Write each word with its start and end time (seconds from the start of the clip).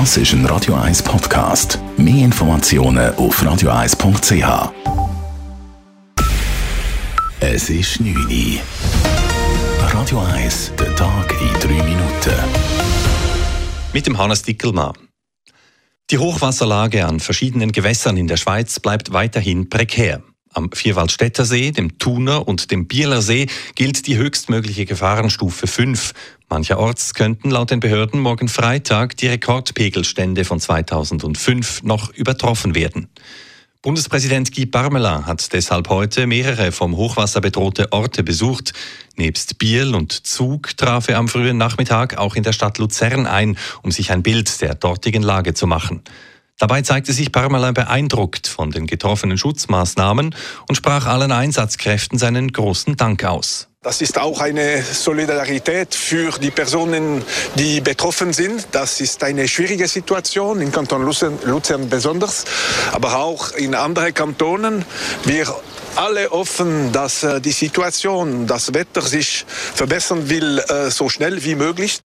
Das 0.00 0.16
ist 0.16 0.32
ein 0.32 0.44
Radio 0.46 0.74
1 0.74 1.04
Podcast. 1.04 1.78
Mehr 1.96 2.24
Informationen 2.24 3.14
auf 3.14 3.40
radio1.ch. 3.40 4.72
Es 7.38 7.70
ist 7.70 8.00
9 8.00 8.16
Uhr. 8.16 8.60
Radio 9.92 10.18
1, 10.18 10.72
der 10.76 10.96
Tag 10.96 11.32
in 11.40 11.60
3 11.60 11.68
Minuten. 11.84 12.34
Mit 13.92 14.08
dem 14.08 14.18
Hannes 14.18 14.42
Dickelmann. 14.42 14.94
Die 16.10 16.18
Hochwasserlage 16.18 17.06
an 17.06 17.20
verschiedenen 17.20 17.70
Gewässern 17.70 18.16
in 18.16 18.26
der 18.26 18.36
Schweiz 18.36 18.80
bleibt 18.80 19.12
weiterhin 19.12 19.68
prekär. 19.68 20.24
Am 20.54 20.70
Vierwaldstätter 20.72 21.44
See, 21.44 21.72
dem 21.72 21.98
Thuner 21.98 22.46
und 22.46 22.70
dem 22.70 22.86
Bieler 22.86 23.22
See 23.22 23.48
gilt 23.74 24.06
die 24.06 24.16
höchstmögliche 24.16 24.86
Gefahrenstufe 24.86 25.66
5. 25.66 26.12
Mancherorts 26.48 27.14
könnten 27.14 27.50
laut 27.50 27.72
den 27.72 27.80
Behörden 27.80 28.20
morgen 28.20 28.48
Freitag 28.48 29.16
die 29.16 29.26
Rekordpegelstände 29.26 30.44
von 30.44 30.60
2005 30.60 31.82
noch 31.82 32.14
übertroffen 32.14 32.76
werden. 32.76 33.08
Bundespräsident 33.82 34.54
Guy 34.54 34.66
Parmelin 34.66 35.26
hat 35.26 35.52
deshalb 35.52 35.88
heute 35.88 36.28
mehrere 36.28 36.70
vom 36.70 36.96
Hochwasser 36.96 37.40
bedrohte 37.40 37.92
Orte 37.92 38.22
besucht. 38.22 38.72
Nebst 39.16 39.58
Biel 39.58 39.92
und 39.92 40.12
Zug 40.12 40.76
traf 40.76 41.08
er 41.08 41.18
am 41.18 41.26
frühen 41.26 41.58
Nachmittag 41.58 42.16
auch 42.16 42.36
in 42.36 42.44
der 42.44 42.52
Stadt 42.52 42.78
Luzern 42.78 43.26
ein, 43.26 43.58
um 43.82 43.90
sich 43.90 44.12
ein 44.12 44.22
Bild 44.22 44.60
der 44.62 44.76
dortigen 44.76 45.24
Lage 45.24 45.52
zu 45.52 45.66
machen. 45.66 46.02
Dabei 46.58 46.82
zeigte 46.82 47.12
sich 47.12 47.32
Parmelin 47.32 47.74
beeindruckt 47.74 48.46
von 48.46 48.70
den 48.70 48.86
getroffenen 48.86 49.36
Schutzmaßnahmen 49.36 50.34
und 50.68 50.74
sprach 50.74 51.06
allen 51.06 51.32
Einsatzkräften 51.32 52.18
seinen 52.18 52.52
großen 52.52 52.96
Dank 52.96 53.24
aus. 53.24 53.68
Das 53.82 54.00
ist 54.00 54.18
auch 54.18 54.40
eine 54.40 54.82
Solidarität 54.82 55.94
für 55.94 56.30
die 56.38 56.50
Personen, 56.50 57.22
die 57.56 57.82
betroffen 57.82 58.32
sind. 58.32 58.66
Das 58.72 59.02
ist 59.02 59.22
eine 59.22 59.46
schwierige 59.46 59.88
Situation, 59.88 60.62
in 60.62 60.72
Kanton 60.72 61.02
Luzern, 61.02 61.38
Luzern 61.44 61.90
besonders, 61.90 62.46
aber 62.92 63.18
auch 63.18 63.52
in 63.52 63.74
anderen 63.74 64.14
Kantonen. 64.14 64.86
Wir 65.24 65.54
alle 65.96 66.30
hoffen, 66.30 66.92
dass 66.92 67.24
äh, 67.24 67.42
die 67.42 67.52
Situation, 67.52 68.46
das 68.46 68.72
Wetter 68.72 69.02
sich 69.02 69.44
verbessern 69.46 70.30
will, 70.30 70.60
äh, 70.60 70.90
so 70.90 71.10
schnell 71.10 71.44
wie 71.44 71.54
möglich. 71.54 72.00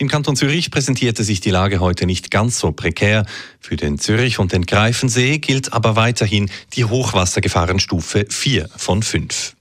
Im 0.00 0.06
Kanton 0.06 0.36
Zürich 0.36 0.70
präsentierte 0.70 1.24
sich 1.24 1.40
die 1.40 1.50
Lage 1.50 1.80
heute 1.80 2.06
nicht 2.06 2.30
ganz 2.30 2.60
so 2.60 2.70
prekär. 2.70 3.26
Für 3.58 3.74
den 3.74 3.98
Zürich 3.98 4.38
und 4.38 4.52
den 4.52 4.64
Greifensee 4.64 5.38
gilt 5.38 5.72
aber 5.72 5.96
weiterhin 5.96 6.48
die 6.74 6.84
Hochwassergefahrenstufe 6.84 8.26
4 8.28 8.68
von 8.76 9.02
5. 9.02 9.56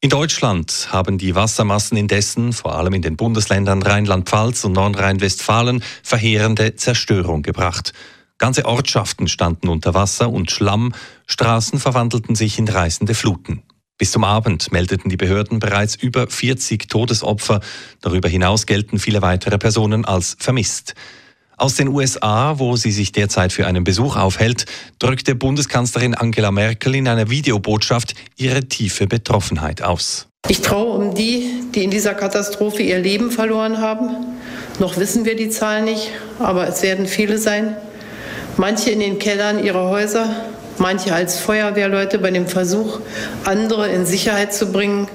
In 0.00 0.08
Deutschland 0.08 0.88
haben 0.92 1.18
die 1.18 1.34
Wassermassen 1.34 1.98
indessen, 1.98 2.54
vor 2.54 2.74
allem 2.74 2.94
in 2.94 3.02
den 3.02 3.18
Bundesländern 3.18 3.82
Rheinland-Pfalz 3.82 4.64
und 4.64 4.72
Nordrhein-Westfalen, 4.72 5.82
verheerende 6.02 6.76
Zerstörung 6.76 7.42
gebracht. 7.42 7.92
Ganze 8.38 8.64
Ortschaften 8.64 9.28
standen 9.28 9.68
unter 9.68 9.92
Wasser 9.92 10.30
und 10.30 10.50
Schlamm, 10.50 10.94
Straßen 11.26 11.78
verwandelten 11.78 12.34
sich 12.34 12.58
in 12.58 12.66
reißende 12.66 13.14
Fluten. 13.14 13.62
Bis 13.98 14.12
zum 14.12 14.24
Abend 14.24 14.72
meldeten 14.72 15.08
die 15.08 15.16
Behörden 15.16 15.58
bereits 15.58 15.94
über 15.94 16.26
40 16.28 16.88
Todesopfer. 16.88 17.60
Darüber 18.02 18.28
hinaus 18.28 18.66
gelten 18.66 18.98
viele 18.98 19.22
weitere 19.22 19.56
Personen 19.56 20.04
als 20.04 20.36
vermisst. 20.38 20.94
Aus 21.56 21.76
den 21.76 21.88
USA, 21.88 22.58
wo 22.58 22.76
sie 22.76 22.92
sich 22.92 23.12
derzeit 23.12 23.50
für 23.50 23.66
einen 23.66 23.84
Besuch 23.84 24.16
aufhält, 24.16 24.66
drückte 24.98 25.34
Bundeskanzlerin 25.34 26.14
Angela 26.14 26.50
Merkel 26.50 26.94
in 26.94 27.08
einer 27.08 27.30
Videobotschaft 27.30 28.14
ihre 28.36 28.68
tiefe 28.68 29.06
Betroffenheit 29.06 29.80
aus. 29.80 30.28
Ich 30.48 30.60
traue 30.60 30.90
um 30.90 31.14
die, 31.14 31.64
die 31.74 31.82
in 31.82 31.90
dieser 31.90 32.12
Katastrophe 32.12 32.82
ihr 32.82 32.98
Leben 32.98 33.30
verloren 33.30 33.80
haben. 33.80 34.10
Noch 34.78 34.98
wissen 34.98 35.24
wir 35.24 35.34
die 35.34 35.48
Zahl 35.48 35.82
nicht, 35.82 36.10
aber 36.38 36.68
es 36.68 36.82
werden 36.82 37.06
viele 37.06 37.38
sein. 37.38 37.74
Manche 38.58 38.90
in 38.90 39.00
den 39.00 39.18
Kellern 39.18 39.64
ihrer 39.64 39.88
Häuser, 39.88 40.28
manche 40.78 41.14
als 41.14 41.38
Feuerwehrleute 41.38 42.18
bei 42.18 42.30
dem 42.30 42.46
Versuch, 42.46 43.00
andere 43.44 43.88
in 43.88 44.06
Sicherheit 44.06 44.54
zu 44.54 44.72
bringen. 44.72 45.08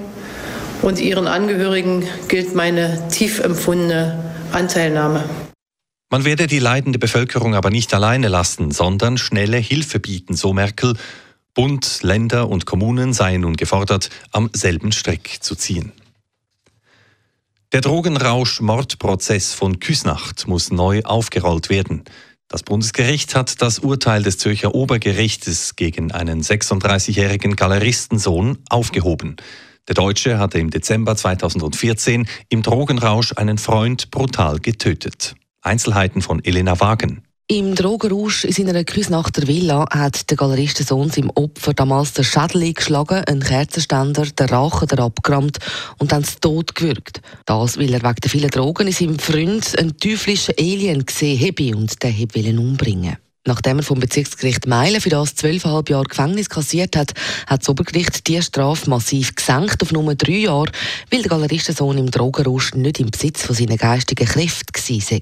Und 0.82 1.00
ihren 1.00 1.26
Angehörigen 1.26 2.04
gilt 2.28 2.54
meine 2.54 3.08
tief 3.08 3.38
empfundene 3.38 4.18
Anteilnahme. 4.52 5.24
Man 6.10 6.24
werde 6.24 6.46
die 6.46 6.58
leidende 6.58 6.98
Bevölkerung 6.98 7.54
aber 7.54 7.70
nicht 7.70 7.94
alleine 7.94 8.28
lassen, 8.28 8.70
sondern 8.70 9.16
schnelle 9.16 9.56
Hilfe 9.56 9.98
bieten, 9.98 10.34
so 10.36 10.52
Merkel. 10.52 10.94
Bund, 11.54 12.02
Länder 12.02 12.48
und 12.48 12.66
Kommunen 12.66 13.12
seien 13.12 13.42
nun 13.42 13.56
gefordert, 13.56 14.10
am 14.30 14.50
selben 14.52 14.92
Strick 14.92 15.38
zu 15.42 15.54
ziehen. 15.54 15.92
Der 17.72 17.80
Drogenrausch-Mordprozess 17.80 19.54
von 19.54 19.80
Küsnacht 19.80 20.46
muss 20.46 20.70
neu 20.70 21.02
aufgerollt 21.04 21.70
werden. 21.70 22.04
Das 22.52 22.62
Bundesgericht 22.62 23.34
hat 23.34 23.62
das 23.62 23.78
Urteil 23.78 24.22
des 24.22 24.36
Zürcher 24.36 24.74
Obergerichtes 24.74 25.74
gegen 25.74 26.12
einen 26.12 26.42
36-jährigen 26.42 27.56
Galeristensohn 27.56 28.58
aufgehoben. 28.68 29.36
Der 29.88 29.94
Deutsche 29.94 30.38
hatte 30.38 30.58
im 30.58 30.68
Dezember 30.68 31.16
2014 31.16 32.28
im 32.50 32.62
Drogenrausch 32.62 33.32
einen 33.38 33.56
Freund 33.56 34.10
brutal 34.10 34.58
getötet. 34.58 35.34
Einzelheiten 35.62 36.20
von 36.20 36.44
Elena 36.44 36.78
Wagen. 36.78 37.22
Im 37.52 37.74
Drogenrausch 37.74 38.46
in 38.46 38.52
seiner 38.52 38.82
Küsnachter 38.82 39.46
Villa 39.46 39.84
hat 39.90 40.30
der 40.30 40.38
Galeristensohn 40.38 41.10
seinem 41.10 41.28
Opfer 41.34 41.74
damals 41.74 42.14
den 42.14 42.24
Schädel 42.24 42.62
eingeschlagen, 42.62 43.24
einen 43.26 43.42
Kerzenständer, 43.42 44.24
den 44.24 44.48
Rachen 44.48 44.98
abgerammt 44.98 45.58
und 45.98 46.12
dann 46.12 46.24
zu 46.24 46.40
Tod 46.40 46.74
gewürgt. 46.74 47.20
Das, 47.44 47.76
weil 47.76 47.92
er 47.92 48.02
wegen 48.02 48.20
der 48.22 48.30
vielen 48.30 48.48
Drogen 48.48 48.86
in 48.86 48.94
seinem 48.94 49.18
Freund 49.18 49.78
einen 49.78 49.98
teuflischen 49.98 50.54
Alien 50.58 51.04
gesehen 51.04 51.40
habe 51.40 51.76
und 51.76 52.02
den 52.02 52.18
wollte 52.18 52.58
umbringen 52.58 53.18
Nachdem 53.44 53.78
er 53.78 53.82
vom 53.82 53.98
Bezirksgericht 53.98 54.68
Meilen 54.68 55.00
für 55.00 55.08
das 55.08 55.34
zwölfeinhalb 55.34 55.90
Jahre 55.90 56.04
Gefängnis 56.04 56.48
kassiert 56.48 56.94
hat, 56.94 57.12
hat 57.48 57.62
das 57.62 57.68
Obergericht 57.68 58.28
die 58.28 58.40
Strafe 58.40 58.88
massiv 58.88 59.34
gesenkt 59.34 59.82
auf 59.82 59.90
nur 59.90 60.14
drei 60.14 60.42
Jahre, 60.42 60.70
weil 61.10 61.22
der 61.22 61.30
Galeristensohn 61.30 61.98
im 61.98 62.08
Drogenrausch 62.08 62.74
nicht 62.74 63.00
im 63.00 63.10
Besitz 63.10 63.42
von 63.42 63.56
seinen 63.56 63.78
geistigen 63.78 64.28
Kräften 64.28 64.72
war. 64.72 65.20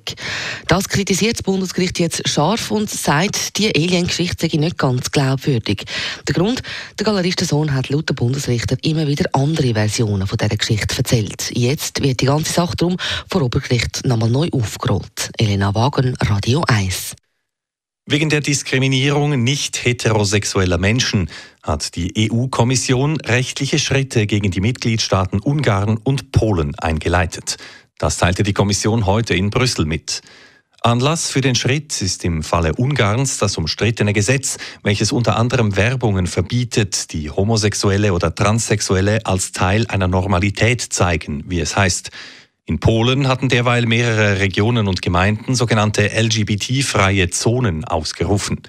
Das 0.68 0.88
kritisiert 0.90 1.38
das 1.38 1.42
Bundesgericht 1.42 1.98
jetzt 1.98 2.28
scharf 2.28 2.70
und 2.70 2.90
sagt, 2.90 3.56
die 3.56 3.74
Alien-Geschichte 3.74 4.50
sei 4.50 4.58
nicht 4.58 4.76
ganz 4.76 5.10
glaubwürdig. 5.10 5.84
Der 6.28 6.34
Grund, 6.34 6.62
der 6.98 7.06
Galeristensohn 7.06 7.72
hat 7.72 7.88
laut 7.88 8.10
der 8.10 8.14
Bundesrichter 8.14 8.76
immer 8.82 9.06
wieder 9.06 9.30
andere 9.32 9.72
Versionen 9.72 10.26
von 10.26 10.36
dieser 10.36 10.56
Geschichte 10.56 10.94
erzählt. 10.94 11.50
Jetzt 11.54 12.02
wird 12.02 12.20
die 12.20 12.26
ganze 12.26 12.52
Sache 12.52 12.76
darum 12.76 12.98
vor 13.30 13.40
Obergericht 13.40 14.04
nochmal 14.04 14.28
neu 14.28 14.48
aufgerollt. 14.52 15.30
Elena 15.38 15.74
Wagen, 15.74 16.14
Radio 16.20 16.62
1. 16.68 17.16
Wegen 18.06 18.28
der 18.28 18.40
Diskriminierung 18.40 19.44
nicht 19.44 19.84
heterosexueller 19.84 20.78
Menschen 20.78 21.30
hat 21.62 21.94
die 21.94 22.30
EU-Kommission 22.32 23.20
rechtliche 23.20 23.78
Schritte 23.78 24.26
gegen 24.26 24.50
die 24.50 24.60
Mitgliedstaaten 24.60 25.38
Ungarn 25.38 25.96
und 25.96 26.32
Polen 26.32 26.74
eingeleitet. 26.76 27.56
Das 27.98 28.16
teilte 28.16 28.42
die 28.42 28.54
Kommission 28.54 29.06
heute 29.06 29.34
in 29.34 29.50
Brüssel 29.50 29.84
mit. 29.84 30.22
Anlass 30.82 31.30
für 31.30 31.42
den 31.42 31.54
Schritt 31.54 32.00
ist 32.00 32.24
im 32.24 32.42
Falle 32.42 32.74
Ungarns 32.74 33.36
das 33.36 33.58
umstrittene 33.58 34.14
Gesetz, 34.14 34.56
welches 34.82 35.12
unter 35.12 35.36
anderem 35.36 35.76
Werbungen 35.76 36.26
verbietet, 36.26 37.12
die 37.12 37.30
Homosexuelle 37.30 38.14
oder 38.14 38.34
Transsexuelle 38.34 39.20
als 39.26 39.52
Teil 39.52 39.86
einer 39.88 40.08
Normalität 40.08 40.80
zeigen, 40.80 41.44
wie 41.46 41.60
es 41.60 41.76
heißt. 41.76 42.10
In 42.70 42.78
Polen 42.78 43.26
hatten 43.26 43.48
derweil 43.48 43.84
mehrere 43.84 44.38
Regionen 44.38 44.86
und 44.86 45.02
Gemeinden 45.02 45.56
sogenannte 45.56 46.06
LGBT-freie 46.16 47.28
Zonen 47.28 47.84
ausgerufen. 47.84 48.62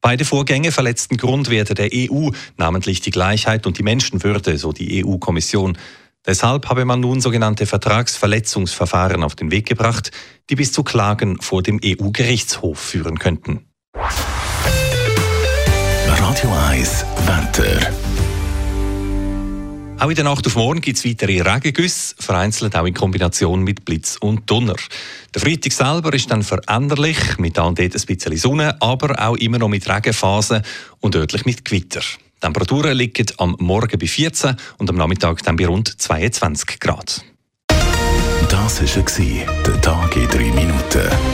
Beide 0.00 0.24
Vorgänge 0.24 0.72
verletzten 0.72 1.18
Grundwerte 1.18 1.74
der 1.74 1.90
EU, 1.92 2.30
namentlich 2.56 3.02
die 3.02 3.10
Gleichheit 3.10 3.66
und 3.66 3.76
die 3.76 3.82
Menschenwürde, 3.82 4.56
so 4.56 4.72
die 4.72 5.04
EU-Kommission. 5.04 5.76
Deshalb 6.24 6.70
habe 6.70 6.86
man 6.86 7.00
nun 7.00 7.20
sogenannte 7.20 7.66
Vertragsverletzungsverfahren 7.66 9.22
auf 9.22 9.34
den 9.34 9.50
Weg 9.50 9.66
gebracht, 9.66 10.10
die 10.48 10.54
bis 10.54 10.72
zu 10.72 10.82
Klagen 10.82 11.38
vor 11.42 11.62
dem 11.62 11.78
EU-Gerichtshof 11.84 12.78
führen 12.78 13.18
könnten. 13.18 13.66
Radio 16.06 16.50
1 16.70 17.04
Wetter. 17.26 17.92
Auch 19.98 20.08
in 20.10 20.16
der 20.16 20.24
Nacht 20.24 20.46
auf 20.46 20.56
morgen 20.56 20.80
gibt 20.80 20.98
es 20.98 21.04
weitere 21.04 21.40
Regengüsse, 21.40 22.16
vereinzelt 22.18 22.76
auch 22.76 22.84
in 22.84 22.94
Kombination 22.94 23.62
mit 23.62 23.84
Blitz 23.84 24.16
und 24.20 24.50
Donner. 24.50 24.74
Der 25.34 25.40
Freitag 25.40 25.72
selber 25.72 26.12
ist 26.12 26.30
dann 26.30 26.42
veränderlich, 26.42 27.38
mit 27.38 27.56
da 27.56 27.62
dort 27.62 27.78
ein 27.78 27.90
bisschen 27.90 28.36
Sonne, 28.36 28.80
aber 28.82 29.18
auch 29.24 29.36
immer 29.36 29.58
noch 29.58 29.68
mit 29.68 29.88
Regenphasen 29.88 30.62
und 31.00 31.16
örtlich 31.16 31.46
mit 31.46 31.64
Gewitter. 31.64 32.00
Die 32.00 32.40
Temperaturen 32.40 32.96
liegen 32.96 33.26
am 33.38 33.56
Morgen 33.60 33.98
bei 33.98 34.06
14 34.06 34.56
und 34.78 34.90
am 34.90 34.96
Nachmittag 34.96 35.42
dann 35.44 35.56
bei 35.56 35.66
rund 35.66 36.00
22 36.00 36.80
Grad. 36.80 37.24
Das 38.48 38.80
war 38.82 39.62
der 39.62 39.80
Tag 39.80 40.16
in 40.16 40.28
drei 40.28 40.50
Minuten. 40.50 41.33